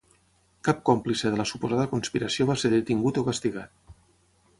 Cap 0.67 0.79
còmplice 0.89 1.31
de 1.35 1.39
la 1.41 1.45
suposada 1.49 1.85
conspiració 1.91 2.47
va 2.53 2.57
ser 2.63 2.73
detingut 2.75 3.21
o 3.23 3.25
castigat. 3.29 3.97